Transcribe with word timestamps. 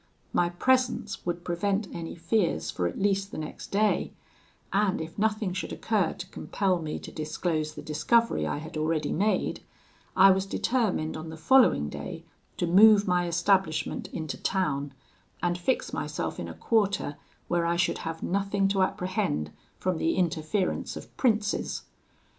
My 0.33 0.49
presence 0.49 1.23
would 1.27 1.45
prevent 1.45 1.87
any 1.93 2.15
fears 2.15 2.71
for 2.71 2.87
at 2.87 2.97
least 2.99 3.29
the 3.29 3.37
next 3.37 3.67
day; 3.67 4.13
and 4.73 4.99
if 4.99 5.15
nothing 5.19 5.53
should 5.53 5.71
occur 5.71 6.13
to 6.13 6.27
compel 6.29 6.79
me 6.81 6.97
to 6.97 7.11
disclose 7.11 7.75
the 7.75 7.83
discovery 7.83 8.47
I 8.47 8.57
had 8.57 8.77
already 8.77 9.11
made, 9.11 9.61
I 10.15 10.31
was 10.31 10.47
determined 10.47 11.15
on 11.15 11.29
the 11.29 11.37
following 11.37 11.87
day 11.87 12.23
to 12.57 12.65
move 12.65 13.07
my 13.07 13.27
establishment 13.27 14.07
into 14.07 14.37
town, 14.41 14.91
and 15.43 15.55
fix 15.55 15.93
myself 15.93 16.39
in 16.39 16.47
a 16.47 16.55
quarter 16.55 17.17
where 17.47 17.67
I 17.67 17.75
should 17.75 17.99
have 17.99 18.23
nothing 18.23 18.67
to 18.69 18.81
apprehend 18.81 19.51
from 19.77 19.99
the 19.99 20.15
interference 20.15 20.97
of 20.97 21.15
princes. 21.15 21.83